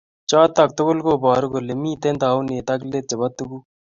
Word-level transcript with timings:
chotok 0.29 0.69
tugul 0.75 0.99
kobaru 1.05 1.47
kole 1.53 1.73
mito 1.81 2.09
taunet 2.21 2.67
ak 2.73 2.81
let 2.91 3.05
chebo 3.09 3.27
tuguk 3.37 3.63